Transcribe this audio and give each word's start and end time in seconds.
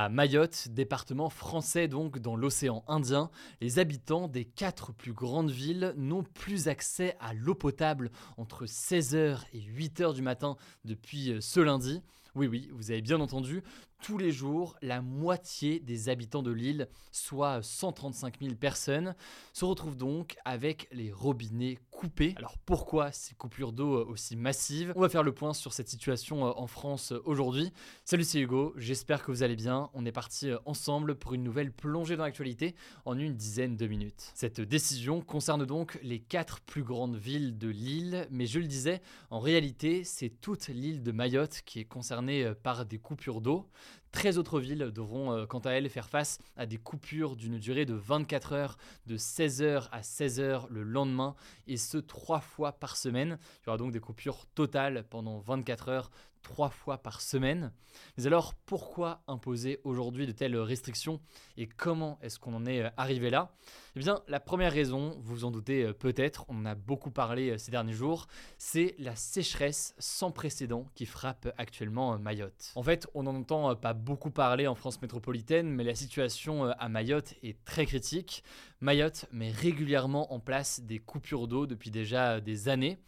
À 0.00 0.08
Mayotte, 0.08 0.68
département 0.68 1.28
français 1.28 1.88
donc 1.88 2.20
dans 2.20 2.36
l'océan 2.36 2.84
Indien, 2.86 3.30
les 3.60 3.80
habitants 3.80 4.28
des 4.28 4.44
quatre 4.44 4.92
plus 4.92 5.12
grandes 5.12 5.50
villes 5.50 5.92
n'ont 5.96 6.22
plus 6.22 6.68
accès 6.68 7.16
à 7.18 7.34
l'eau 7.34 7.56
potable 7.56 8.12
entre 8.36 8.64
16h 8.64 9.40
et 9.52 9.58
8h 9.58 10.14
du 10.14 10.22
matin 10.22 10.56
depuis 10.84 11.32
euh, 11.32 11.40
ce 11.40 11.58
lundi. 11.58 12.00
Oui, 12.38 12.46
oui, 12.46 12.68
vous 12.72 12.92
avez 12.92 13.02
bien 13.02 13.18
entendu, 13.18 13.64
tous 14.00 14.16
les 14.16 14.30
jours, 14.30 14.76
la 14.80 15.02
moitié 15.02 15.80
des 15.80 16.08
habitants 16.08 16.44
de 16.44 16.52
l'île, 16.52 16.88
soit 17.10 17.62
135 17.62 18.36
000 18.40 18.54
personnes, 18.54 19.16
se 19.52 19.64
retrouvent 19.64 19.96
donc 19.96 20.36
avec 20.44 20.88
les 20.92 21.10
robinets 21.10 21.78
coupés. 21.90 22.34
Alors 22.36 22.56
pourquoi 22.58 23.10
ces 23.10 23.34
coupures 23.34 23.72
d'eau 23.72 24.06
aussi 24.06 24.36
massives? 24.36 24.92
On 24.94 25.00
va 25.00 25.08
faire 25.08 25.24
le 25.24 25.32
point 25.32 25.52
sur 25.52 25.72
cette 25.72 25.88
situation 25.88 26.46
euh, 26.46 26.52
en 26.54 26.68
France 26.68 27.10
euh, 27.10 27.20
aujourd'hui. 27.24 27.72
Salut, 28.04 28.22
c'est 28.22 28.38
Hugo, 28.38 28.72
j'espère 28.76 29.24
que 29.24 29.32
vous 29.32 29.42
allez 29.42 29.56
bien. 29.56 29.90
On 29.94 30.06
est 30.06 30.12
parti 30.12 30.48
euh, 30.48 30.58
ensemble 30.64 31.16
pour 31.16 31.34
une 31.34 31.42
nouvelle 31.42 31.72
plongée 31.72 32.16
dans 32.16 32.22
l'actualité 32.22 32.76
en 33.04 33.18
une 33.18 33.34
dizaine 33.34 33.76
de 33.76 33.86
minutes. 33.88 34.30
Cette 34.34 34.60
décision 34.60 35.20
concerne 35.22 35.66
donc 35.66 35.98
les 36.04 36.20
quatre 36.20 36.60
plus 36.60 36.84
grandes 36.84 37.16
villes 37.16 37.58
de 37.58 37.68
l'île, 37.68 38.28
mais 38.30 38.46
je 38.46 38.60
le 38.60 38.66
disais, 38.66 39.02
en 39.30 39.40
réalité, 39.40 40.04
c'est 40.04 40.30
toute 40.40 40.68
l'île 40.68 41.02
de 41.02 41.10
Mayotte 41.10 41.62
qui 41.66 41.80
est 41.80 41.84
concernée 41.84 42.27
par 42.62 42.84
des 42.86 42.98
coupures 42.98 43.40
d'eau. 43.40 43.66
13 44.12 44.38
autres 44.38 44.60
villes 44.60 44.90
devront 44.94 45.32
euh, 45.32 45.46
quant 45.46 45.58
à 45.60 45.70
elles 45.72 45.88
faire 45.88 46.08
face 46.08 46.38
à 46.56 46.66
des 46.66 46.78
coupures 46.78 47.36
d'une 47.36 47.58
durée 47.58 47.84
de 47.84 47.94
24 47.94 48.52
heures, 48.52 48.78
de 49.06 49.16
16h 49.16 49.88
à 49.92 50.00
16h 50.00 50.66
le 50.70 50.82
lendemain, 50.82 51.34
et 51.66 51.76
ce 51.76 51.98
trois 51.98 52.40
fois 52.40 52.72
par 52.72 52.96
semaine. 52.96 53.38
Il 53.62 53.66
y 53.66 53.68
aura 53.68 53.78
donc 53.78 53.92
des 53.92 54.00
coupures 54.00 54.46
totales 54.54 55.04
pendant 55.10 55.38
24 55.38 55.88
heures 55.88 56.10
trois 56.48 56.70
fois 56.70 56.96
par 56.96 57.20
semaine. 57.20 57.72
Mais 58.16 58.26
alors 58.26 58.54
pourquoi 58.54 59.22
imposer 59.28 59.80
aujourd'hui 59.84 60.26
de 60.26 60.32
telles 60.32 60.56
restrictions 60.56 61.20
et 61.58 61.66
comment 61.66 62.18
est-ce 62.22 62.38
qu'on 62.38 62.54
en 62.54 62.64
est 62.64 62.84
euh, 62.84 62.90
arrivé 62.96 63.28
là? 63.28 63.54
Eh 63.96 64.00
bien 64.00 64.22
la 64.28 64.40
première 64.40 64.72
raison, 64.72 65.10
vous 65.20 65.34
vous 65.34 65.44
en 65.44 65.50
doutez 65.50 65.84
euh, 65.84 65.92
peut-être, 65.92 66.46
on 66.48 66.56
en 66.60 66.64
a 66.64 66.74
beaucoup 66.74 67.10
parlé 67.10 67.50
euh, 67.50 67.58
ces 67.58 67.70
derniers 67.70 67.92
jours, 67.92 68.28
c'est 68.56 68.94
la 68.98 69.14
sécheresse 69.14 69.94
sans 69.98 70.30
précédent 70.30 70.86
qui 70.94 71.04
frappe 71.04 71.52
actuellement 71.58 72.18
Mayotte. 72.18 72.72
En 72.76 72.82
fait 72.82 73.06
on 73.12 73.24
n'en 73.24 73.34
entend 73.34 73.76
pas 73.76 73.92
beaucoup 73.92 74.30
parler 74.30 74.66
en 74.66 74.74
France 74.74 75.02
métropolitaine, 75.02 75.68
mais 75.68 75.84
la 75.84 75.94
situation 75.94 76.64
à 76.64 76.88
Mayotte 76.88 77.34
est 77.42 77.62
très 77.66 77.84
critique. 77.84 78.42
Mayotte 78.80 79.26
met 79.32 79.50
régulièrement 79.50 80.32
en 80.32 80.38
place 80.38 80.80
des 80.80 81.00
coupures 81.00 81.48
d'eau 81.48 81.66
depuis 81.66 81.90
déjà 81.90 82.40
des 82.40 82.68
années. 82.68 82.98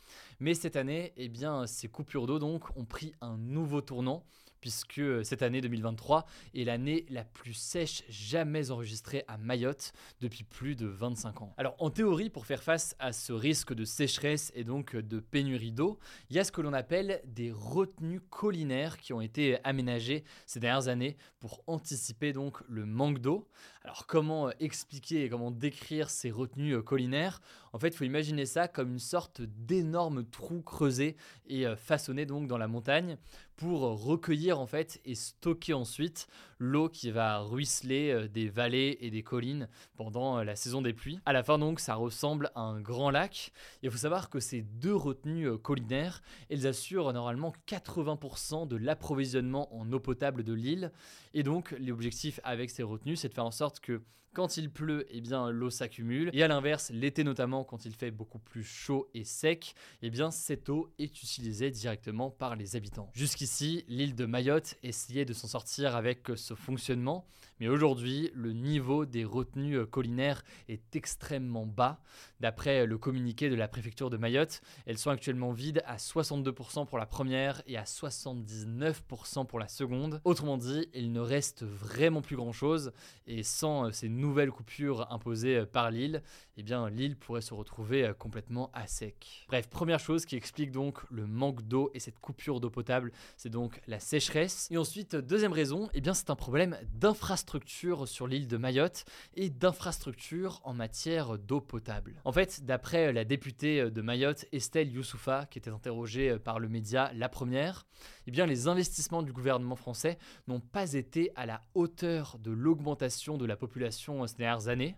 Mais 0.41 0.55
cette 0.55 0.75
année, 0.75 1.13
eh 1.17 1.29
bien, 1.29 1.67
ces 1.67 1.89
coupures 1.89 2.27
d'eau 2.27 2.39
donc 2.41 2.77
ont 2.77 2.85
pris 2.85 3.15
un 3.21 3.37
nouveau 3.37 3.81
tournant 3.81 4.25
puisque 4.61 4.99
euh, 4.99 5.23
cette 5.23 5.43
année 5.43 5.61
2023 5.61 6.27
est 6.55 6.65
l'année 6.65 7.07
la 7.11 7.25
plus 7.25 7.55
sèche 7.55 8.03
jamais 8.09 8.71
enregistrée 8.71 9.25
à 9.29 9.37
Mayotte 9.39 9.93
depuis 10.21 10.45
plus 10.45 10.77
de 10.77 10.87
25 10.87 11.43
ans. 11.43 11.55
Alors 11.57 11.75
en 11.79 11.91
théorie, 11.91 12.31
pour 12.31 12.47
faire 12.47 12.63
face 12.63 12.95
à 12.99 13.13
ce 13.13 13.33
risque 13.33 13.75
de 13.75 13.85
sécheresse 13.85 14.53
et 14.55 14.65
donc 14.65 14.97
de 14.97 15.21
pénurie 15.21 15.73
d'eau, 15.73 15.99
il 16.31 16.37
y 16.37 16.39
a 16.39 16.45
ce 16.45 16.53
que 16.53 16.61
l'on 16.61 16.73
appelle 16.73 17.21
des 17.25 17.53
retenues 17.53 18.21
collinaires 18.21 18.99
qui 18.99 19.13
ont 19.13 19.21
été 19.21 19.59
aménagées 19.65 20.25
ces 20.47 20.61
dernières 20.61 20.89
années 20.89 21.17
pour 21.39 21.63
anticiper 21.67 22.33
donc 22.33 22.59
le 22.69 22.87
manque 22.87 23.19
d'eau. 23.19 23.49
Alors 23.83 24.07
comment 24.07 24.51
expliquer 24.61 25.25
et 25.25 25.29
comment 25.31 25.51
décrire 25.51 26.11
ces 26.11 26.31
retenues 26.31 26.75
euh, 26.75 26.83
collinaires? 26.83 27.41
En 27.73 27.79
fait, 27.79 27.89
il 27.89 27.97
faut 27.97 28.05
imaginer 28.05 28.47
ça 28.47 28.69
comme 28.69 28.93
une 28.93 28.99
sorte 28.99 29.43
d'énorme 29.43 30.25
trou 30.25 30.61
creusé 30.63 31.17
et 31.47 31.67
euh, 31.67 31.77
façonné 31.77 32.27
donc 32.27 32.47
dans 32.47 32.59
la 32.59 32.69
montagne 32.69 33.17
pour 33.57 33.81
recueillir 33.81 34.59
en 34.59 34.67
fait 34.67 35.01
et 35.05 35.15
stocker 35.15 35.75
ensuite 35.75 36.27
l'eau 36.61 36.89
qui 36.89 37.11
va 37.11 37.39
ruisseler 37.39 38.11
euh, 38.11 38.29
des 38.29 38.49
vallées 38.49 38.99
et 39.01 39.11
des 39.11 39.23
collines 39.23 39.69
pendant 39.97 40.39
euh, 40.39 40.45
la 40.45 40.55
saison 40.55 40.83
des 40.83 40.93
pluies. 40.93 41.19
À 41.25 41.33
la 41.33 41.43
fin 41.43 41.59
donc 41.59 41.81
ça 41.81 41.95
ressemble 41.95 42.53
à 42.55 42.61
un 42.61 42.81
grand 42.81 43.11
lac. 43.11 43.53
Il 43.83 43.91
faut 43.91 43.99
savoir 43.99 44.31
que 44.31 44.39
ces 44.39 44.63
deux 44.63 44.95
retenues 44.95 45.49
euh, 45.49 45.59
collinaires, 45.59 46.23
elles 46.51 46.67
assurent 46.67 47.13
normalement 47.13 47.53
80% 47.67 48.69
de 48.69 48.77
l'approvisionnement 48.77 49.75
en 49.75 49.91
eau 49.93 49.99
potable 50.01 50.45
de 50.45 50.53
l'île. 50.53 50.93
Et 51.35 51.43
donc 51.43 51.75
l'objectif 51.81 52.39
avec 52.45 52.71
ces 52.71 52.83
retenues, 52.83 53.17
c'est 53.17 53.31
de 53.31 53.35
faire 53.35 53.47
en 53.47 53.51
sorte 53.51 53.81
que 53.81 54.03
quand 54.33 54.57
il 54.57 54.71
pleut, 54.71 55.07
eh 55.11 55.21
bien 55.21 55.51
l'eau 55.51 55.71
s'accumule. 55.71 56.31
Et 56.33 56.43
à 56.43 56.49
l'inverse, 56.49 56.91
l'été 56.91 57.25
notamment, 57.25 57.65
quand 57.65 57.85
il 57.85 57.95
fait 57.95 58.11
beaucoup 58.11 58.39
plus 58.39 58.63
chaud 58.63 59.09
et 59.13 59.25
sec, 59.25 59.75
eh 60.03 60.11
bien 60.11 60.31
cette 60.31 60.69
eau 60.69 60.93
est 60.99 61.23
utilisée 61.23 61.71
directement 61.71 62.31
par 62.31 62.55
les 62.55 62.77
habitants. 62.77 63.11
Jusqu'ici, 63.15 63.85
l'île 63.89 64.15
de 64.15 64.27
Mayotte 64.27 64.77
essayait 64.83 65.25
de 65.25 65.33
s'en 65.33 65.49
sortir 65.49 65.97
avec 65.97 66.37
fonctionnement, 66.55 67.27
mais 67.59 67.69
aujourd'hui, 67.69 68.31
le 68.35 68.53
niveau 68.53 69.05
des 69.05 69.25
retenues 69.25 69.87
collinaires 69.87 70.43
est 70.69 70.97
extrêmement 70.97 71.67
bas. 71.67 72.01
D'après 72.41 72.87
le 72.87 72.97
communiqué 72.97 73.51
de 73.51 73.55
la 73.55 73.69
préfecture 73.69 74.09
de 74.09 74.17
Mayotte, 74.17 74.63
elles 74.87 74.97
sont 74.97 75.11
actuellement 75.11 75.53
vides 75.53 75.83
à 75.87 75.97
62% 75.97 76.87
pour 76.87 76.99
la 76.99 77.05
première 77.05 77.63
et 77.67 77.77
à 77.77 77.85
79% 77.85 79.47
pour 79.47 79.59
la 79.59 79.69
seconde. 79.69 80.21
Autrement 80.25 80.57
dit, 80.57 80.89
il 80.95 81.13
ne 81.13 81.21
reste 81.21 81.65
vraiment 81.65 82.23
plus 82.23 82.37
grand-chose 82.37 82.93
et 83.27 83.43
sans 83.43 83.93
ces 83.93 84.09
nouvelle 84.11 84.51
coupure 84.51 85.11
imposée 85.11 85.57
euh, 85.57 85.67
par 85.67 85.91
l'île, 85.91 86.23
eh 86.57 86.63
bien 86.63 86.89
l'île 86.91 87.17
pourrait 87.17 87.41
se 87.41 87.55
retrouver 87.55 88.05
euh, 88.05 88.13
complètement 88.13 88.71
à 88.73 88.87
sec. 88.87 89.47
Bref, 89.49 89.69
première 89.69 89.99
chose 89.99 90.27
qui 90.27 90.37
explique 90.37 90.71
donc 90.71 90.99
le 91.11 91.27
manque 91.27 91.63
d'eau 91.63 91.91
et 91.95 92.01
cette 92.01 92.19
coupure 92.19 92.61
d'eau 92.61 92.71
potable, 92.71 93.13
c'est 93.37 93.49
donc 93.49 93.81
la 93.87 93.99
sécheresse. 93.99 94.69
Et 94.71 94.77
ensuite, 94.77 95.17
deuxième 95.17 95.53
raison, 95.53 95.89
eh 95.95 96.01
bien 96.01 96.15
c'est 96.15 96.31
un 96.31 96.37
problème 96.41 96.77
d'infrastructure 96.95 98.09
sur 98.09 98.27
l'île 98.27 98.49
de 98.49 98.57
Mayotte 98.57 99.05
et 99.35 99.51
d'infrastructure 99.51 100.61
en 100.65 100.75
matière 100.75 101.39
d'eau 101.39 101.61
potable. 101.61 102.21
En 102.25 102.33
fait, 102.33 102.65
d'après 102.65 103.13
la 103.13 103.25
députée 103.25 103.83
euh, 103.83 103.91
de 103.91 104.03
Mayotte, 104.03 104.47
Estelle 104.51 104.91
Youssoufa, 104.91 105.47
qui 105.47 105.59
était 105.59 105.71
interrogée 105.71 106.37
par 106.39 106.59
le 106.59 106.69
média 106.69 107.13
La 107.15 107.29
Première, 107.29 107.87
eh 108.27 108.47
les 108.47 108.69
investissements 108.69 109.23
du 109.23 109.33
gouvernement 109.33 109.77
français 109.77 110.19
n'ont 110.49 110.61
pas 110.61 110.95
été 110.95 111.31
à 111.37 111.47
la 111.47 111.61
hauteur 111.75 112.39
de 112.39 112.51
l'augmentation 112.51 113.37
de 113.37 113.45
la 113.45 113.57
population 113.57 114.23
euh, 114.23 114.27
ces 114.27 114.37
dernières 114.37 114.69
années. 114.69 114.97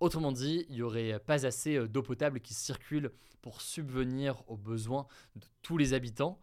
Autrement 0.00 0.32
dit, 0.32 0.66
il 0.68 0.76
n'y 0.76 0.82
aurait 0.82 1.20
pas 1.20 1.46
assez 1.46 1.76
euh, 1.76 1.86
d'eau 1.86 2.02
potable 2.02 2.40
qui 2.40 2.54
circule 2.54 3.12
pour 3.42 3.60
subvenir 3.60 4.42
aux 4.48 4.56
besoins 4.56 5.06
de 5.36 5.46
tous 5.62 5.78
les 5.78 5.94
habitants, 5.94 6.38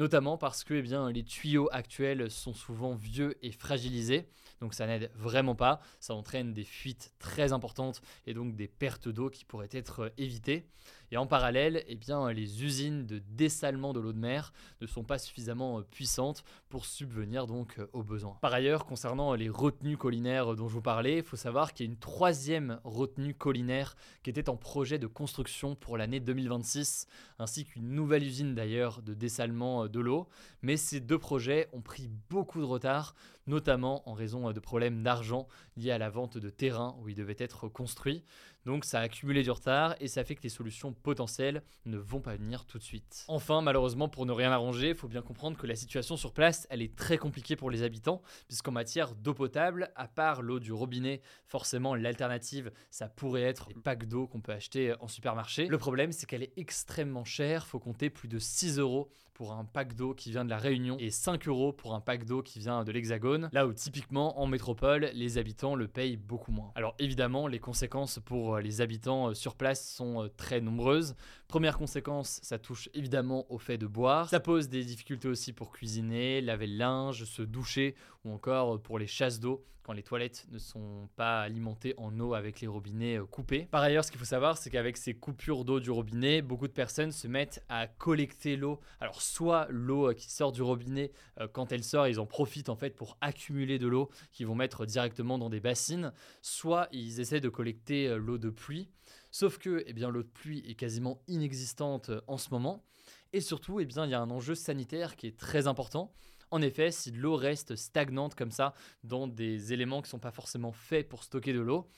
notamment 0.00 0.38
parce 0.38 0.64
que 0.64 0.72
eh 0.72 1.12
les 1.12 1.22
tuyaux 1.22 1.68
actuels 1.72 2.30
sont 2.30 2.54
souvent 2.54 2.94
vieux 2.94 3.36
et 3.44 3.52
fragilisés, 3.52 4.26
donc 4.60 4.74
ça 4.74 4.86
n'aide 4.86 5.10
vraiment 5.14 5.54
pas, 5.54 5.80
ça 6.00 6.14
entraîne 6.14 6.52
des 6.52 6.64
fuites 6.64 7.14
très 7.18 7.52
importantes 7.52 8.02
et 8.26 8.34
donc 8.34 8.56
des 8.56 8.68
pertes 8.68 9.08
d'eau 9.08 9.30
qui 9.30 9.44
pourraient 9.44 9.70
être 9.72 10.00
euh, 10.00 10.08
évitées. 10.18 10.66
Et 11.12 11.16
en 11.16 11.26
parallèle, 11.26 11.84
eh 11.88 11.96
bien, 11.96 12.30
les 12.32 12.62
usines 12.64 13.04
de 13.06 13.18
dessalement 13.18 13.92
de 13.92 14.00
l'eau 14.00 14.12
de 14.12 14.18
mer 14.18 14.52
ne 14.80 14.86
sont 14.86 15.02
pas 15.02 15.18
suffisamment 15.18 15.78
euh, 15.78 15.82
puissantes 15.82 16.44
pour 16.68 16.84
subvenir 16.84 17.46
donc 17.46 17.78
euh, 17.78 17.88
aux 17.92 18.02
besoins. 18.02 18.36
Par 18.42 18.52
ailleurs, 18.52 18.84
concernant 18.84 19.34
les 19.34 19.48
retenues 19.48 19.96
collinaires 19.96 20.54
dont 20.54 20.68
je 20.68 20.74
vous 20.74 20.82
parlais, 20.82 21.18
il 21.18 21.24
faut 21.24 21.36
savoir 21.36 21.72
qu'il 21.72 21.86
y 21.86 21.88
a 21.88 21.92
une 21.92 21.98
troisième 21.98 22.80
retenue 22.84 23.34
collinaire 23.34 23.96
qui 24.22 24.30
était 24.30 24.48
en 24.50 24.56
projet 24.56 24.98
de 24.98 25.06
construction 25.06 25.74
pour 25.74 25.96
l'année 25.96 26.20
2026, 26.20 27.06
ainsi 27.38 27.64
qu'une 27.64 27.88
nouvelle 27.88 28.22
usine 28.22 28.54
d'ailleurs 28.54 29.02
de 29.02 29.14
dessalement 29.14 29.88
de 29.88 30.00
l'eau. 30.00 30.28
Mais 30.62 30.76
ces 30.76 31.00
deux 31.00 31.18
projets 31.18 31.68
ont 31.72 31.80
pris 31.80 32.08
beaucoup 32.28 32.60
de 32.60 32.64
retard, 32.64 33.14
notamment 33.46 34.08
en 34.08 34.12
raison 34.12 34.46
de 34.52 34.60
problèmes 34.60 35.02
d'argent 35.02 35.48
liés 35.76 35.90
à 35.90 35.98
la 35.98 36.10
vente 36.10 36.38
de 36.38 36.50
terrain 36.50 36.96
où 37.00 37.08
ils 37.08 37.14
devaient 37.14 37.36
être 37.38 37.68
construits. 37.68 38.24
Donc 38.66 38.84
ça 38.84 39.00
a 39.00 39.02
accumulé 39.02 39.42
du 39.42 39.50
retard 39.50 39.94
et 40.00 40.08
ça 40.08 40.24
fait 40.24 40.34
que 40.34 40.42
les 40.42 40.48
solutions 40.48 40.92
potentielles 40.92 41.62
ne 41.86 41.96
vont 41.96 42.20
pas 42.20 42.36
venir 42.36 42.66
tout 42.66 42.78
de 42.78 42.82
suite. 42.82 43.24
Enfin, 43.28 43.62
malheureusement, 43.62 44.08
pour 44.08 44.26
ne 44.26 44.32
rien 44.32 44.52
arranger, 44.52 44.90
il 44.90 44.94
faut 44.94 45.08
bien 45.08 45.22
comprendre 45.22 45.56
que 45.56 45.66
la 45.66 45.76
situation 45.76 46.16
sur 46.16 46.32
place, 46.32 46.66
elle 46.70 46.82
est 46.82 46.94
très 46.94 47.18
compliquée 47.18 47.56
pour 47.56 47.70
les 47.70 47.82
habitants, 47.82 48.22
puisqu'en 48.48 48.72
matière 48.72 49.14
d'eau 49.14 49.34
potable, 49.34 49.90
à 49.96 50.08
part 50.08 50.42
l'eau 50.42 50.60
du 50.60 50.72
robinet, 50.72 51.22
forcément 51.46 51.94
l'alternative, 51.94 52.70
ça 52.90 53.08
pourrait 53.08 53.42
être 53.42 53.68
les 53.68 53.80
packs 53.80 54.06
d'eau 54.06 54.26
qu'on 54.26 54.40
peut 54.40 54.52
acheter 54.52 54.94
en 55.00 55.08
supermarché. 55.08 55.66
Le 55.66 55.78
problème, 55.78 56.12
c'est 56.12 56.26
qu'elle 56.26 56.42
est 56.42 56.52
extrêmement 56.56 57.24
chère, 57.24 57.66
faut 57.66 57.78
compter 57.80 58.10
plus 58.10 58.28
de 58.28 58.38
6 58.38 58.78
euros 58.78 59.10
pour 59.40 59.52
un 59.54 59.64
pack 59.64 59.94
d'eau 59.94 60.12
qui 60.12 60.30
vient 60.30 60.44
de 60.44 60.50
la 60.50 60.58
Réunion 60.58 60.98
et 60.98 61.10
5 61.10 61.48
euros 61.48 61.72
pour 61.72 61.94
un 61.94 62.00
pack 62.00 62.26
d'eau 62.26 62.42
qui 62.42 62.58
vient 62.58 62.84
de 62.84 62.92
l'Hexagone, 62.92 63.48
là 63.54 63.66
où 63.66 63.72
typiquement 63.72 64.38
en 64.38 64.46
métropole, 64.46 65.10
les 65.14 65.38
habitants 65.38 65.74
le 65.74 65.88
payent 65.88 66.18
beaucoup 66.18 66.52
moins. 66.52 66.72
Alors 66.74 66.94
évidemment, 66.98 67.46
les 67.46 67.58
conséquences 67.58 68.18
pour 68.22 68.49
les 68.58 68.80
habitants 68.80 69.34
sur 69.34 69.54
place 69.54 69.88
sont 69.88 70.28
très 70.36 70.60
nombreuses. 70.60 71.14
Première 71.48 71.78
conséquence, 71.78 72.40
ça 72.42 72.58
touche 72.58 72.88
évidemment 72.94 73.46
au 73.52 73.58
fait 73.58 73.78
de 73.78 73.86
boire. 73.86 74.28
Ça 74.28 74.40
pose 74.40 74.68
des 74.68 74.84
difficultés 74.84 75.28
aussi 75.28 75.52
pour 75.52 75.70
cuisiner, 75.70 76.40
laver 76.40 76.66
le 76.66 76.76
linge, 76.76 77.24
se 77.24 77.42
doucher 77.42 77.94
ou 78.24 78.32
encore 78.32 78.80
pour 78.82 78.98
les 78.98 79.06
chasses 79.06 79.40
d'eau 79.40 79.64
les 79.92 80.02
toilettes 80.02 80.46
ne 80.50 80.58
sont 80.58 81.08
pas 81.16 81.42
alimentées 81.42 81.94
en 81.96 82.18
eau 82.20 82.34
avec 82.34 82.60
les 82.60 82.66
robinets 82.66 83.18
euh, 83.18 83.26
coupés. 83.26 83.68
Par 83.70 83.82
ailleurs, 83.82 84.04
ce 84.04 84.10
qu'il 84.10 84.18
faut 84.18 84.26
savoir, 84.26 84.58
c'est 84.58 84.70
qu'avec 84.70 84.96
ces 84.96 85.14
coupures 85.14 85.64
d'eau 85.64 85.80
du 85.80 85.90
robinet, 85.90 86.42
beaucoup 86.42 86.68
de 86.68 86.72
personnes 86.72 87.12
se 87.12 87.28
mettent 87.28 87.64
à 87.68 87.86
collecter 87.86 88.56
l'eau. 88.56 88.80
Alors 89.00 89.22
soit 89.22 89.66
l'eau 89.70 90.10
euh, 90.10 90.14
qui 90.14 90.30
sort 90.30 90.52
du 90.52 90.62
robinet, 90.62 91.12
euh, 91.40 91.48
quand 91.48 91.72
elle 91.72 91.84
sort, 91.84 92.08
ils 92.08 92.20
en 92.20 92.26
profitent 92.26 92.68
en 92.68 92.76
fait 92.76 92.96
pour 92.96 93.16
accumuler 93.20 93.78
de 93.78 93.88
l'eau 93.88 94.10
qu'ils 94.32 94.46
vont 94.46 94.54
mettre 94.54 94.86
directement 94.86 95.38
dans 95.38 95.50
des 95.50 95.60
bassines, 95.60 96.12
soit 96.42 96.88
ils 96.92 97.20
essaient 97.20 97.40
de 97.40 97.48
collecter 97.48 98.16
l'eau 98.16 98.38
de 98.38 98.50
pluie. 98.50 98.90
Sauf 99.30 99.58
que 99.58 99.84
eh 99.86 99.92
l'eau 99.92 100.22
de 100.22 100.28
pluie 100.28 100.62
est 100.66 100.74
quasiment 100.74 101.22
inexistante 101.28 102.10
en 102.26 102.36
ce 102.36 102.50
moment. 102.50 102.84
Et 103.32 103.40
surtout, 103.40 103.80
eh 103.80 103.84
bien, 103.84 104.04
il 104.06 104.10
y 104.10 104.14
a 104.14 104.20
un 104.20 104.30
enjeu 104.30 104.54
sanitaire 104.54 105.16
qui 105.16 105.26
est 105.26 105.38
très 105.38 105.66
important. 105.66 106.12
En 106.50 106.62
effet, 106.62 106.90
si 106.90 107.12
l'eau 107.12 107.36
reste 107.36 107.76
stagnante 107.76 108.34
comme 108.34 108.50
ça 108.50 108.74
dans 109.04 109.28
des 109.28 109.72
éléments 109.72 110.00
qui 110.02 110.06
ne 110.06 110.10
sont 110.10 110.18
pas 110.18 110.32
forcément 110.32 110.72
faits 110.72 111.08
pour 111.08 111.22
stocker 111.22 111.52
de 111.52 111.60
l'eau, 111.60 111.88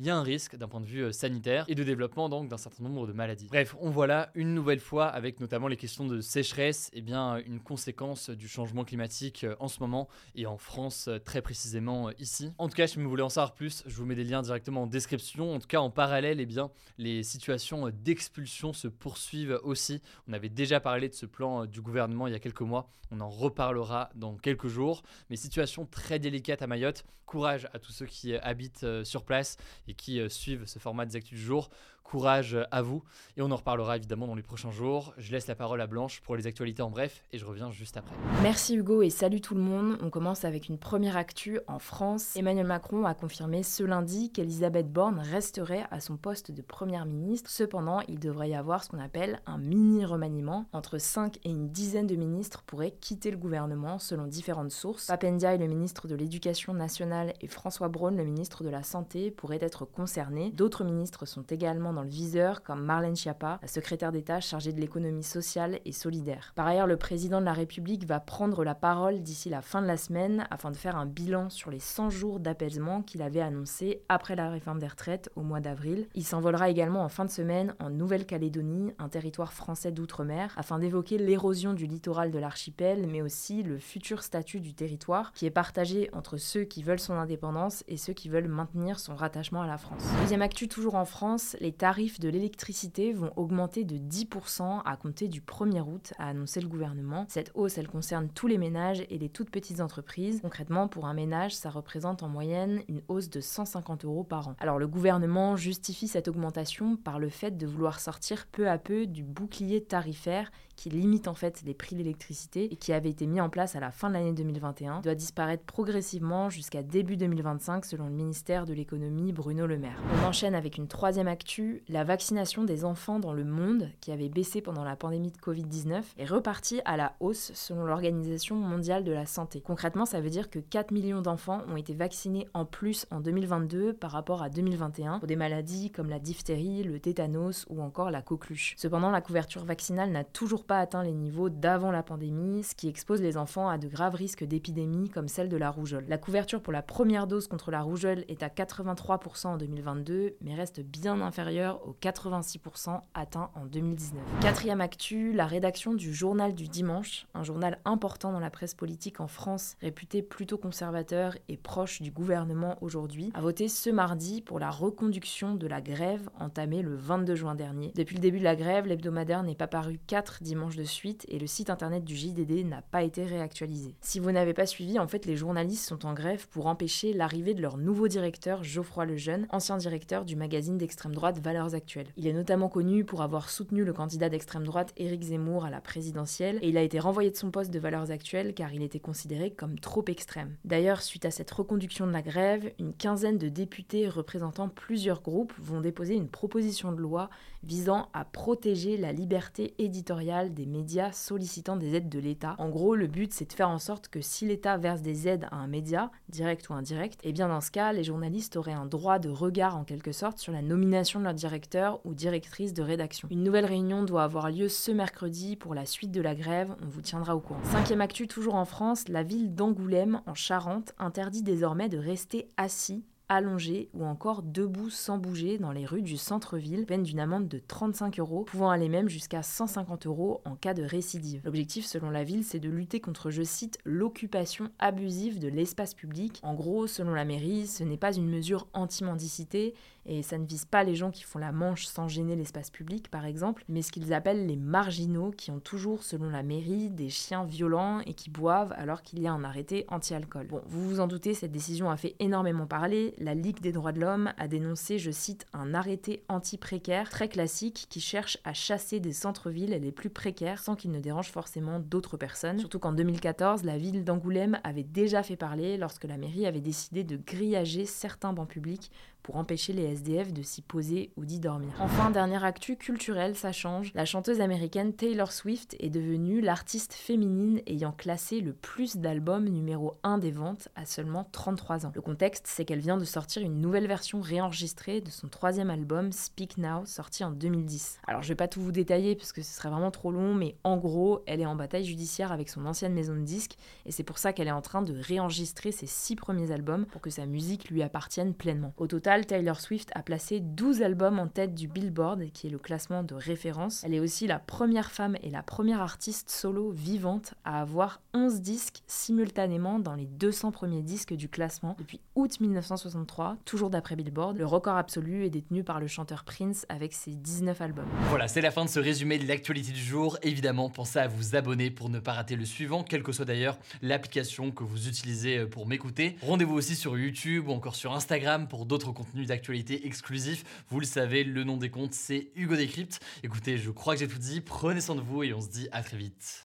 il 0.00 0.06
y 0.06 0.10
a 0.10 0.16
un 0.16 0.22
risque 0.22 0.56
d'un 0.56 0.66
point 0.66 0.80
de 0.80 0.86
vue 0.86 1.04
euh, 1.04 1.12
sanitaire 1.12 1.66
et 1.68 1.74
de 1.74 1.84
développement 1.84 2.30
donc 2.30 2.48
d'un 2.48 2.56
certain 2.56 2.82
nombre 2.82 3.06
de 3.06 3.12
maladies. 3.12 3.48
Bref, 3.48 3.76
on 3.80 3.90
voit 3.90 4.06
là 4.06 4.30
une 4.34 4.54
nouvelle 4.54 4.80
fois 4.80 5.06
avec 5.06 5.40
notamment 5.40 5.68
les 5.68 5.76
questions 5.76 6.06
de 6.06 6.22
sécheresse, 6.22 6.88
et 6.94 6.98
eh 6.98 7.02
bien 7.02 7.36
une 7.44 7.60
conséquence 7.60 8.30
du 8.30 8.48
changement 8.48 8.84
climatique 8.84 9.44
euh, 9.44 9.54
en 9.60 9.68
ce 9.68 9.78
moment 9.80 10.08
et 10.34 10.46
en 10.46 10.56
France 10.56 11.08
euh, 11.08 11.18
très 11.18 11.42
précisément 11.42 12.10
ici. 12.18 12.50
En 12.56 12.68
tout 12.68 12.76
cas, 12.76 12.86
si 12.86 12.98
vous 12.98 13.10
voulez 13.10 13.22
en 13.22 13.28
savoir 13.28 13.52
plus, 13.52 13.82
je 13.84 13.94
vous 13.94 14.06
mets 14.06 14.14
des 14.14 14.24
liens 14.24 14.40
directement 14.40 14.84
en 14.84 14.86
description. 14.86 15.54
En 15.54 15.58
tout 15.58 15.68
cas, 15.68 15.80
en 15.80 15.90
parallèle, 15.90 16.40
et 16.40 16.44
eh 16.44 16.46
bien 16.46 16.70
les 16.96 17.22
situations 17.22 17.90
d'expulsion 17.90 18.72
se 18.72 18.88
poursuivent 18.88 19.60
aussi. 19.64 20.00
On 20.26 20.32
avait 20.32 20.48
déjà 20.48 20.80
parlé 20.80 21.10
de 21.10 21.14
ce 21.14 21.26
plan 21.26 21.66
du 21.66 21.82
gouvernement 21.82 22.26
il 22.26 22.32
y 22.32 22.36
a 22.36 22.40
quelques 22.40 22.62
mois. 22.62 22.88
On 23.10 23.20
en 23.20 23.28
reparlera 23.28 24.08
dans 24.14 24.36
quelques 24.36 24.68
jours. 24.68 25.02
Mais 25.28 25.36
situation 25.36 25.84
très 25.84 26.18
délicate 26.18 26.62
à 26.62 26.66
Mayotte. 26.66 27.04
Courage 27.26 27.68
à 27.72 27.78
tous 27.78 27.92
ceux 27.92 28.06
qui 28.06 28.34
habitent 28.34 29.04
sur 29.04 29.24
place 29.24 29.56
et 29.90 29.94
qui 29.94 30.20
euh, 30.20 30.28
suivent 30.28 30.66
ce 30.66 30.78
format 30.78 31.04
des 31.04 31.16
actus 31.16 31.38
du 31.38 31.44
jour. 31.44 31.70
Courage 32.02 32.58
à 32.70 32.82
vous 32.82 33.02
et 33.36 33.42
on 33.42 33.50
en 33.50 33.56
reparlera 33.56 33.96
évidemment 33.96 34.26
dans 34.26 34.34
les 34.34 34.42
prochains 34.42 34.70
jours. 34.70 35.14
Je 35.16 35.30
laisse 35.30 35.46
la 35.46 35.54
parole 35.54 35.80
à 35.80 35.86
Blanche 35.86 36.20
pour 36.22 36.36
les 36.36 36.46
actualités 36.46 36.82
en 36.82 36.90
bref 36.90 37.24
et 37.32 37.38
je 37.38 37.44
reviens 37.44 37.70
juste 37.70 37.96
après. 37.96 38.14
Merci 38.42 38.74
Hugo 38.74 39.02
et 39.02 39.10
salut 39.10 39.40
tout 39.40 39.54
le 39.54 39.60
monde. 39.60 39.96
On 40.02 40.10
commence 40.10 40.44
avec 40.44 40.68
une 40.68 40.78
première 40.78 41.16
actu 41.16 41.60
en 41.68 41.78
France. 41.78 42.34
Emmanuel 42.36 42.66
Macron 42.66 43.04
a 43.04 43.14
confirmé 43.14 43.62
ce 43.62 43.84
lundi 43.84 44.32
qu'Elisabeth 44.32 44.92
Borne 44.92 45.20
resterait 45.20 45.84
à 45.90 46.00
son 46.00 46.16
poste 46.16 46.50
de 46.50 46.62
première 46.62 47.06
ministre. 47.06 47.50
Cependant, 47.50 48.00
il 48.08 48.18
devrait 48.18 48.50
y 48.50 48.54
avoir 48.54 48.82
ce 48.82 48.88
qu'on 48.88 48.98
appelle 48.98 49.40
un 49.46 49.58
mini 49.58 50.04
remaniement. 50.04 50.66
Entre 50.72 50.98
5 50.98 51.38
et 51.44 51.50
une 51.50 51.70
dizaine 51.70 52.06
de 52.06 52.16
ministres 52.16 52.62
pourraient 52.66 52.94
quitter 53.00 53.30
le 53.30 53.36
gouvernement 53.36 53.98
selon 53.98 54.26
différentes 54.26 54.72
sources. 54.72 55.06
Papendia, 55.06 55.56
le 55.56 55.66
ministre 55.66 56.08
de 56.08 56.14
l'Éducation 56.14 56.74
nationale, 56.74 57.34
et 57.40 57.46
François 57.46 57.88
Braun, 57.88 58.16
le 58.16 58.24
ministre 58.24 58.64
de 58.64 58.68
la 58.68 58.82
Santé, 58.82 59.30
pourraient 59.30 59.58
être 59.60 59.84
concernés. 59.84 60.50
D'autres 60.50 60.84
ministres 60.84 61.26
sont 61.26 61.42
également 61.42 61.89
dans 61.92 62.02
le 62.02 62.08
viseur, 62.08 62.62
comme 62.62 62.84
Marlène 62.84 63.16
Schiappa, 63.16 63.58
la 63.62 63.68
secrétaire 63.68 64.12
d'État 64.12 64.40
chargée 64.40 64.72
de 64.72 64.80
l'économie 64.80 65.22
sociale 65.22 65.80
et 65.84 65.92
solidaire. 65.92 66.52
Par 66.54 66.66
ailleurs, 66.66 66.86
le 66.86 66.96
président 66.96 67.40
de 67.40 67.44
la 67.44 67.52
République 67.52 68.06
va 68.06 68.20
prendre 68.20 68.64
la 68.64 68.74
parole 68.74 69.22
d'ici 69.22 69.48
la 69.48 69.62
fin 69.62 69.82
de 69.82 69.86
la 69.86 69.96
semaine 69.96 70.46
afin 70.50 70.70
de 70.70 70.76
faire 70.76 70.96
un 70.96 71.06
bilan 71.06 71.50
sur 71.50 71.70
les 71.70 71.78
100 71.78 72.10
jours 72.10 72.40
d'apaisement 72.40 73.02
qu'il 73.02 73.22
avait 73.22 73.40
annoncé 73.40 74.02
après 74.08 74.36
la 74.36 74.50
réforme 74.50 74.78
des 74.78 74.88
retraites 74.88 75.30
au 75.36 75.42
mois 75.42 75.60
d'avril. 75.60 76.06
Il 76.14 76.24
s'envolera 76.24 76.68
également 76.68 77.02
en 77.02 77.08
fin 77.08 77.24
de 77.24 77.30
semaine 77.30 77.74
en 77.78 77.90
Nouvelle-Calédonie, 77.90 78.92
un 78.98 79.08
territoire 79.08 79.52
français 79.52 79.92
d'outre-mer, 79.92 80.52
afin 80.56 80.78
d'évoquer 80.78 81.18
l'érosion 81.18 81.72
du 81.72 81.86
littoral 81.86 82.30
de 82.30 82.38
l'archipel, 82.38 83.06
mais 83.06 83.22
aussi 83.22 83.62
le 83.62 83.78
futur 83.78 84.22
statut 84.22 84.60
du 84.60 84.74
territoire, 84.74 85.32
qui 85.32 85.46
est 85.46 85.50
partagé 85.50 86.10
entre 86.12 86.36
ceux 86.36 86.64
qui 86.64 86.82
veulent 86.82 87.00
son 87.00 87.14
indépendance 87.14 87.84
et 87.88 87.96
ceux 87.96 88.12
qui 88.12 88.28
veulent 88.28 88.48
maintenir 88.48 88.98
son 88.98 89.14
rattachement 89.14 89.62
à 89.62 89.66
la 89.66 89.78
France. 89.78 90.02
Deuxième 90.20 90.42
actu, 90.42 90.68
toujours 90.68 90.94
en 90.94 91.04
France, 91.04 91.56
les 91.60 91.72
tarifs 91.80 92.20
de 92.20 92.28
l'électricité 92.28 93.14
vont 93.14 93.32
augmenter 93.36 93.84
de 93.84 93.96
10% 93.96 94.82
à 94.84 94.96
compter 94.96 95.28
du 95.28 95.40
1er 95.40 95.80
août, 95.80 96.12
a 96.18 96.28
annoncé 96.28 96.60
le 96.60 96.68
gouvernement. 96.68 97.24
Cette 97.30 97.52
hausse, 97.54 97.78
elle 97.78 97.88
concerne 97.88 98.28
tous 98.28 98.46
les 98.46 98.58
ménages 98.58 99.02
et 99.08 99.16
les 99.16 99.30
toutes 99.30 99.48
petites 99.48 99.80
entreprises. 99.80 100.40
Concrètement, 100.42 100.88
pour 100.88 101.06
un 101.06 101.14
ménage, 101.14 101.54
ça 101.54 101.70
représente 101.70 102.22
en 102.22 102.28
moyenne 102.28 102.82
une 102.88 103.00
hausse 103.08 103.30
de 103.30 103.40
150 103.40 104.04
euros 104.04 104.24
par 104.24 104.48
an. 104.48 104.56
Alors 104.60 104.78
le 104.78 104.88
gouvernement 104.88 105.56
justifie 105.56 106.06
cette 106.06 106.28
augmentation 106.28 106.96
par 106.96 107.18
le 107.18 107.30
fait 107.30 107.56
de 107.56 107.66
vouloir 107.66 107.98
sortir 107.98 108.46
peu 108.52 108.68
à 108.68 108.76
peu 108.76 109.06
du 109.06 109.22
bouclier 109.24 109.82
tarifaire 109.82 110.52
qui 110.80 110.88
limite 110.88 111.28
en 111.28 111.34
fait 111.34 111.60
les 111.66 111.74
prix 111.74 111.94
de 111.94 112.00
l'électricité 112.00 112.72
et 112.72 112.76
qui 112.76 112.94
avait 112.94 113.10
été 113.10 113.26
mis 113.26 113.42
en 113.42 113.50
place 113.50 113.76
à 113.76 113.80
la 113.80 113.90
fin 113.90 114.08
de 114.08 114.14
l'année 114.14 114.32
2021, 114.32 115.02
doit 115.02 115.14
disparaître 115.14 115.62
progressivement 115.64 116.48
jusqu'à 116.48 116.82
début 116.82 117.18
2025 117.18 117.84
selon 117.84 118.06
le 118.06 118.14
ministère 118.14 118.64
de 118.64 118.72
l'économie 118.72 119.34
Bruno 119.34 119.66
Le 119.66 119.76
Maire. 119.76 120.00
On 120.14 120.26
enchaîne 120.26 120.54
avec 120.54 120.78
une 120.78 120.88
troisième 120.88 121.28
actu, 121.28 121.82
la 121.90 122.02
vaccination 122.02 122.64
des 122.64 122.86
enfants 122.86 123.18
dans 123.18 123.34
le 123.34 123.44
monde 123.44 123.90
qui 124.00 124.10
avait 124.10 124.30
baissé 124.30 124.62
pendant 124.62 124.82
la 124.82 124.96
pandémie 124.96 125.30
de 125.30 125.36
Covid-19 125.36 126.02
est 126.16 126.24
repartie 126.24 126.80
à 126.86 126.96
la 126.96 127.14
hausse 127.20 127.52
selon 127.52 127.84
l'Organisation 127.84 128.56
mondiale 128.56 129.04
de 129.04 129.12
la 129.12 129.26
santé. 129.26 129.60
Concrètement, 129.60 130.06
ça 130.06 130.22
veut 130.22 130.30
dire 130.30 130.48
que 130.48 130.60
4 130.60 130.92
millions 130.92 131.20
d'enfants 131.20 131.60
ont 131.68 131.76
été 131.76 131.92
vaccinés 131.92 132.48
en 132.54 132.64
plus 132.64 133.04
en 133.10 133.20
2022 133.20 133.92
par 133.92 134.12
rapport 134.12 134.42
à 134.42 134.48
2021 134.48 135.18
pour 135.18 135.28
des 135.28 135.36
maladies 135.36 135.90
comme 135.90 136.08
la 136.08 136.18
diphtérie, 136.18 136.84
le 136.84 137.00
tétanos 137.00 137.66
ou 137.68 137.82
encore 137.82 138.10
la 138.10 138.22
coqueluche. 138.22 138.72
Cependant, 138.78 139.10
la 139.10 139.20
couverture 139.20 139.66
vaccinale 139.66 140.10
n'a 140.10 140.24
toujours 140.24 140.64
pas 140.64 140.69
atteint 140.78 141.02
les 141.02 141.12
niveaux 141.12 141.48
d'avant 141.48 141.90
la 141.90 142.02
pandémie, 142.02 142.62
ce 142.62 142.74
qui 142.74 142.88
expose 142.88 143.20
les 143.20 143.36
enfants 143.36 143.68
à 143.68 143.78
de 143.78 143.88
graves 143.88 144.14
risques 144.14 144.44
d'épidémie 144.44 145.08
comme 145.08 145.28
celle 145.28 145.48
de 145.48 145.56
la 145.56 145.70
rougeole. 145.70 146.04
La 146.08 146.18
couverture 146.18 146.62
pour 146.62 146.72
la 146.72 146.82
première 146.82 147.26
dose 147.26 147.48
contre 147.48 147.70
la 147.70 147.82
rougeole 147.82 148.24
est 148.28 148.42
à 148.42 148.48
83% 148.48 149.48
en 149.48 149.56
2022, 149.56 150.36
mais 150.40 150.54
reste 150.54 150.80
bien 150.80 151.20
inférieure 151.20 151.80
aux 151.86 151.96
86% 152.00 153.00
atteints 153.14 153.50
en 153.54 153.66
2019. 153.66 154.22
Quatrième 154.40 154.80
actu, 154.80 155.32
la 155.32 155.46
rédaction 155.46 155.94
du 155.94 156.14
Journal 156.14 156.54
du 156.54 156.68
Dimanche, 156.68 157.26
un 157.34 157.42
journal 157.42 157.78
important 157.84 158.32
dans 158.32 158.40
la 158.40 158.50
presse 158.50 158.74
politique 158.74 159.20
en 159.20 159.26
France, 159.26 159.76
réputé 159.80 160.22
plutôt 160.22 160.58
conservateur 160.58 161.36
et 161.48 161.56
proche 161.56 162.02
du 162.02 162.10
gouvernement 162.10 162.76
aujourd'hui, 162.80 163.32
a 163.34 163.40
voté 163.40 163.68
ce 163.68 163.90
mardi 163.90 164.42
pour 164.42 164.58
la 164.58 164.70
reconduction 164.70 165.54
de 165.54 165.66
la 165.66 165.80
grève 165.80 166.30
entamée 166.38 166.82
le 166.82 166.94
22 166.94 167.34
juin 167.34 167.54
dernier. 167.54 167.92
Depuis 167.96 168.14
le 168.14 168.20
début 168.20 168.38
de 168.38 168.44
la 168.44 168.56
grève, 168.56 168.86
l'hebdomadaire 168.86 169.42
n'est 169.42 169.54
pas 169.54 169.66
paru 169.66 169.98
4 170.06 170.42
dimanches 170.42 170.59
de 170.68 170.84
suite 170.84 171.24
et 171.28 171.38
le 171.38 171.46
site 171.46 171.70
internet 171.70 172.04
du 172.04 172.14
JDD 172.14 172.66
n'a 172.66 172.82
pas 172.82 173.02
été 173.02 173.24
réactualisé. 173.24 173.94
Si 174.00 174.20
vous 174.20 174.30
n'avez 174.30 174.54
pas 174.54 174.66
suivi, 174.66 174.98
en 174.98 175.08
fait, 175.08 175.26
les 175.26 175.36
journalistes 175.36 175.88
sont 175.88 176.06
en 176.06 176.14
grève 176.14 176.46
pour 176.48 176.66
empêcher 176.66 177.12
l'arrivée 177.12 177.54
de 177.54 177.62
leur 177.62 177.76
nouveau 177.76 178.08
directeur, 178.08 178.62
Geoffroy 178.62 179.06
Lejeune, 179.06 179.46
ancien 179.50 179.76
directeur 179.76 180.24
du 180.24 180.36
magazine 180.36 180.78
d'extrême 180.78 181.14
droite 181.14 181.38
Valeurs 181.38 181.74
Actuelles. 181.74 182.12
Il 182.16 182.26
est 182.26 182.32
notamment 182.32 182.68
connu 182.68 183.04
pour 183.04 183.22
avoir 183.22 183.50
soutenu 183.50 183.84
le 183.84 183.92
candidat 183.92 184.28
d'extrême 184.28 184.64
droite 184.64 184.92
Éric 184.96 185.22
Zemmour 185.22 185.64
à 185.64 185.70
la 185.70 185.80
présidentielle 185.80 186.58
et 186.62 186.68
il 186.68 186.76
a 186.76 186.82
été 186.82 186.98
renvoyé 186.98 187.30
de 187.30 187.36
son 187.36 187.50
poste 187.50 187.70
de 187.70 187.78
Valeurs 187.78 188.10
Actuelles 188.10 188.54
car 188.54 188.72
il 188.72 188.82
était 188.82 189.00
considéré 189.00 189.50
comme 189.50 189.78
trop 189.78 190.04
extrême. 190.08 190.56
D'ailleurs, 190.64 191.02
suite 191.02 191.24
à 191.24 191.30
cette 191.30 191.50
reconduction 191.50 192.06
de 192.06 192.12
la 192.12 192.22
grève, 192.22 192.72
une 192.78 192.94
quinzaine 192.94 193.38
de 193.38 193.48
députés 193.48 194.08
représentant 194.08 194.68
plusieurs 194.68 195.22
groupes 195.22 195.52
vont 195.58 195.80
déposer 195.80 196.14
une 196.14 196.28
proposition 196.28 196.92
de 196.92 197.00
loi 197.00 197.30
visant 197.62 198.08
à 198.14 198.24
protéger 198.24 198.96
la 198.96 199.12
liberté 199.12 199.74
éditoriale 199.78 200.49
des 200.54 200.66
médias 200.66 201.12
sollicitant 201.12 201.76
des 201.76 201.94
aides 201.94 202.08
de 202.08 202.18
l'État. 202.18 202.54
En 202.58 202.68
gros, 202.68 202.94
le 202.94 203.06
but 203.06 203.32
c'est 203.32 203.48
de 203.48 203.52
faire 203.52 203.68
en 203.68 203.78
sorte 203.78 204.08
que 204.08 204.20
si 204.20 204.46
l'État 204.46 204.76
verse 204.76 205.02
des 205.02 205.28
aides 205.28 205.46
à 205.50 205.56
un 205.56 205.66
média, 205.66 206.10
direct 206.28 206.68
ou 206.68 206.74
indirect, 206.74 207.20
et 207.24 207.30
eh 207.30 207.32
bien 207.32 207.48
dans 207.48 207.60
ce 207.60 207.70
cas, 207.70 207.92
les 207.92 208.04
journalistes 208.04 208.56
auraient 208.56 208.72
un 208.72 208.86
droit 208.86 209.18
de 209.18 209.28
regard 209.28 209.76
en 209.76 209.84
quelque 209.84 210.12
sorte 210.12 210.38
sur 210.38 210.52
la 210.52 210.62
nomination 210.62 211.18
de 211.18 211.24
leur 211.24 211.34
directeur 211.34 212.00
ou 212.04 212.14
directrice 212.14 212.74
de 212.74 212.82
rédaction. 212.82 213.28
Une 213.30 213.42
nouvelle 213.42 213.66
réunion 213.66 214.02
doit 214.02 214.24
avoir 214.24 214.50
lieu 214.50 214.68
ce 214.68 214.90
mercredi 214.90 215.56
pour 215.56 215.74
la 215.74 215.86
suite 215.86 216.12
de 216.12 216.20
la 216.20 216.34
grève, 216.34 216.74
on 216.82 216.88
vous 216.88 217.02
tiendra 217.02 217.36
au 217.36 217.40
courant. 217.40 217.60
Cinquième 217.64 218.00
actu, 218.00 218.26
toujours 218.26 218.54
en 218.54 218.64
France, 218.64 219.08
la 219.08 219.22
ville 219.22 219.54
d'Angoulême, 219.54 220.22
en 220.26 220.34
Charente, 220.34 220.94
interdit 220.98 221.42
désormais 221.42 221.88
de 221.88 221.98
rester 221.98 222.48
assis 222.56 223.04
allongé 223.30 223.88
ou 223.94 224.04
encore 224.04 224.42
debout 224.42 224.90
sans 224.90 225.16
bouger 225.16 225.56
dans 225.56 225.72
les 225.72 225.86
rues 225.86 226.02
du 226.02 226.18
centre-ville, 226.18 226.84
peine 226.84 227.04
d'une 227.04 227.20
amende 227.20 227.48
de 227.48 227.58
35 227.58 228.18
euros, 228.18 228.44
pouvant 228.44 228.70
aller 228.70 228.88
même 228.88 229.08
jusqu'à 229.08 229.42
150 229.42 230.06
euros 230.06 230.42
en 230.44 230.56
cas 230.56 230.74
de 230.74 230.82
récidive. 230.82 231.40
L'objectif, 231.44 231.86
selon 231.86 232.10
la 232.10 232.24
ville, 232.24 232.44
c'est 232.44 232.58
de 232.58 232.68
lutter 232.68 233.00
contre, 233.00 233.30
je 233.30 233.42
cite, 233.42 233.78
l'occupation 233.84 234.70
abusive 234.80 235.38
de 235.38 235.48
l'espace 235.48 235.94
public. 235.94 236.40
En 236.42 236.54
gros, 236.54 236.88
selon 236.88 237.14
la 237.14 237.24
mairie, 237.24 237.68
ce 237.68 237.84
n'est 237.84 237.96
pas 237.96 238.14
une 238.14 238.28
mesure 238.28 238.66
anti-mendicité 238.74 239.74
et 240.06 240.22
ça 240.22 240.38
ne 240.38 240.46
vise 240.46 240.64
pas 240.64 240.82
les 240.82 240.94
gens 240.94 241.10
qui 241.10 241.22
font 241.22 241.38
la 241.38 241.52
manche 241.52 241.86
sans 241.86 242.08
gêner 242.08 242.34
l'espace 242.34 242.70
public, 242.70 243.10
par 243.10 243.26
exemple, 243.26 243.64
mais 243.68 243.82
ce 243.82 243.92
qu'ils 243.92 244.12
appellent 244.12 244.46
les 244.46 244.56
marginaux, 244.56 245.30
qui 245.30 245.50
ont 245.50 245.60
toujours, 245.60 246.02
selon 246.02 246.30
la 246.30 246.42
mairie, 246.42 246.90
des 246.90 247.10
chiens 247.10 247.44
violents 247.44 248.00
et 248.00 248.14
qui 248.14 248.30
boivent 248.30 248.72
alors 248.76 249.02
qu'il 249.02 249.20
y 249.20 249.26
a 249.26 249.32
un 249.32 249.44
arrêté 249.44 249.84
anti-alcool. 249.88 250.48
Bon, 250.48 250.62
vous 250.66 250.88
vous 250.88 251.00
en 251.00 251.06
doutez, 251.06 251.34
cette 251.34 251.52
décision 251.52 251.90
a 251.90 251.96
fait 251.96 252.16
énormément 252.18 252.66
parler. 252.66 253.14
La 253.22 253.34
Ligue 253.34 253.60
des 253.60 253.70
droits 253.70 253.92
de 253.92 254.00
l'homme 254.00 254.32
a 254.38 254.48
dénoncé, 254.48 254.98
je 254.98 255.10
cite, 255.10 255.44
un 255.52 255.74
arrêté 255.74 256.24
anti-précaire 256.30 257.10
très 257.10 257.28
classique 257.28 257.86
qui 257.90 258.00
cherche 258.00 258.38
à 258.44 258.54
chasser 258.54 258.98
des 258.98 259.12
centres-villes 259.12 259.78
les 259.78 259.92
plus 259.92 260.08
précaires 260.08 260.62
sans 260.62 260.74
qu'ils 260.74 260.90
ne 260.90 261.00
dérangent 261.00 261.30
forcément 261.30 261.80
d'autres 261.80 262.16
personnes. 262.16 262.58
Surtout 262.58 262.78
qu'en 262.78 262.94
2014, 262.94 263.64
la 263.64 263.76
ville 263.76 264.04
d'Angoulême 264.04 264.58
avait 264.64 264.84
déjà 264.84 265.22
fait 265.22 265.36
parler 265.36 265.76
lorsque 265.76 266.04
la 266.04 266.16
mairie 266.16 266.46
avait 266.46 266.62
décidé 266.62 267.04
de 267.04 267.18
grillager 267.18 267.84
certains 267.84 268.32
bancs 268.32 268.48
publics 268.48 268.90
pour 269.22 269.36
empêcher 269.36 269.72
les 269.72 269.84
SDF 269.84 270.32
de 270.32 270.42
s'y 270.42 270.62
poser 270.62 271.10
ou 271.16 271.24
d'y 271.24 271.40
dormir. 271.40 271.70
Enfin, 271.78 272.10
dernière 272.10 272.44
actu 272.44 272.76
culturelle, 272.76 273.36
ça 273.36 273.52
change. 273.52 273.92
La 273.94 274.04
chanteuse 274.04 274.40
américaine 274.40 274.92
Taylor 274.92 275.32
Swift 275.32 275.76
est 275.78 275.90
devenue 275.90 276.40
l'artiste 276.40 276.94
féminine 276.94 277.60
ayant 277.66 277.92
classé 277.92 278.40
le 278.40 278.52
plus 278.52 278.96
d'albums 278.96 279.48
numéro 279.48 279.94
1 280.02 280.18
des 280.18 280.30
ventes 280.30 280.68
à 280.76 280.86
seulement 280.86 281.28
33 281.32 281.86
ans. 281.86 281.92
Le 281.94 282.00
contexte, 282.00 282.46
c'est 282.46 282.64
qu'elle 282.64 282.80
vient 282.80 282.96
de 282.96 283.04
sortir 283.04 283.42
une 283.42 283.60
nouvelle 283.60 283.86
version 283.86 284.20
réenregistrée 284.20 285.00
de 285.00 285.10
son 285.10 285.28
troisième 285.28 285.70
album 285.70 286.12
Speak 286.12 286.58
Now, 286.58 286.84
sorti 286.86 287.24
en 287.24 287.30
2010. 287.30 287.98
Alors 288.06 288.22
je 288.22 288.28
vais 288.28 288.34
pas 288.34 288.48
tout 288.48 288.60
vous 288.60 288.72
détailler 288.72 289.16
parce 289.16 289.32
que 289.32 289.42
ce 289.42 289.52
serait 289.52 289.70
vraiment 289.70 289.90
trop 289.90 290.10
long, 290.10 290.34
mais 290.34 290.56
en 290.64 290.76
gros, 290.76 291.22
elle 291.26 291.40
est 291.40 291.46
en 291.46 291.56
bataille 291.56 291.84
judiciaire 291.84 292.32
avec 292.32 292.48
son 292.48 292.66
ancienne 292.66 292.94
maison 292.94 293.14
de 293.14 293.20
disques 293.20 293.56
et 293.86 293.92
c'est 293.92 294.02
pour 294.02 294.18
ça 294.18 294.32
qu'elle 294.32 294.48
est 294.48 294.52
en 294.52 294.62
train 294.62 294.82
de 294.82 294.94
réenregistrer 294.98 295.72
ses 295.72 295.86
six 295.86 296.16
premiers 296.16 296.50
albums 296.50 296.86
pour 296.86 297.00
que 297.00 297.10
sa 297.10 297.26
musique 297.26 297.70
lui 297.70 297.82
appartienne 297.82 298.34
pleinement. 298.34 298.72
Au 298.76 298.86
total, 299.10 299.26
Taylor 299.26 299.60
Swift 299.60 299.90
a 299.96 300.02
placé 300.02 300.38
12 300.38 300.82
albums 300.82 301.18
en 301.18 301.26
tête 301.26 301.52
du 301.52 301.66
Billboard, 301.66 302.30
qui 302.32 302.46
est 302.46 302.50
le 302.50 302.58
classement 302.58 303.02
de 303.02 303.16
référence. 303.16 303.82
Elle 303.82 303.94
est 303.94 303.98
aussi 303.98 304.28
la 304.28 304.38
première 304.38 304.92
femme 304.92 305.16
et 305.20 305.30
la 305.30 305.42
première 305.42 305.80
artiste 305.80 306.30
solo 306.30 306.70
vivante 306.70 307.34
à 307.44 307.60
avoir 307.60 308.00
11 308.14 308.40
disques 308.40 308.82
simultanément 308.86 309.80
dans 309.80 309.94
les 309.94 310.06
200 310.06 310.52
premiers 310.52 310.82
disques 310.82 311.14
du 311.14 311.28
classement 311.28 311.74
depuis 311.78 312.00
août 312.14 312.38
1963, 312.40 313.38
toujours 313.44 313.68
d'après 313.68 313.96
Billboard. 313.96 314.38
Le 314.38 314.46
record 314.46 314.76
absolu 314.76 315.24
est 315.24 315.30
détenu 315.30 315.64
par 315.64 315.80
le 315.80 315.88
chanteur 315.88 316.22
Prince 316.22 316.64
avec 316.68 316.92
ses 316.92 317.16
19 317.16 317.60
albums. 317.60 317.88
Voilà, 318.10 318.28
c'est 318.28 318.40
la 318.40 318.52
fin 318.52 318.64
de 318.64 318.70
ce 318.70 318.78
résumé 318.78 319.18
de 319.18 319.26
l'actualité 319.26 319.72
du 319.72 319.82
jour. 319.82 320.18
Évidemment, 320.22 320.70
pensez 320.70 321.00
à 321.00 321.08
vous 321.08 321.34
abonner 321.34 321.72
pour 321.72 321.88
ne 321.88 321.98
pas 321.98 322.12
rater 322.12 322.36
le 322.36 322.44
suivant, 322.44 322.84
quelle 322.84 323.02
que 323.02 323.10
soit 323.10 323.24
d'ailleurs 323.24 323.58
l'application 323.82 324.52
que 324.52 324.62
vous 324.62 324.86
utilisez 324.86 325.46
pour 325.46 325.66
m'écouter. 325.66 326.14
Rendez-vous 326.22 326.54
aussi 326.54 326.76
sur 326.76 326.96
YouTube 326.96 327.48
ou 327.48 327.52
encore 327.52 327.74
sur 327.74 327.92
Instagram 327.92 328.46
pour 328.46 328.66
d'autres 328.66 328.92
contenu 329.04 329.24
d'actualité 329.24 329.86
exclusif. 329.86 330.44
Vous 330.68 330.80
le 330.80 330.86
savez, 330.86 331.24
le 331.24 331.44
nom 331.44 331.56
des 331.56 331.70
comptes, 331.70 331.94
c'est 331.94 332.30
Hugo 332.34 332.56
Décrypte. 332.56 333.00
Écoutez, 333.22 333.56
je 333.56 333.70
crois 333.70 333.94
que 333.94 334.00
j'ai 334.00 334.08
tout 334.08 334.18
dit. 334.18 334.40
Prenez 334.40 334.80
soin 334.80 334.94
de 334.94 335.00
vous 335.00 335.22
et 335.22 335.32
on 335.32 335.40
se 335.40 335.48
dit 335.48 335.68
à 335.72 335.82
très 335.82 335.96
vite. 335.96 336.49